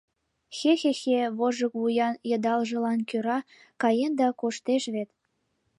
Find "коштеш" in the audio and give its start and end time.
4.39-4.83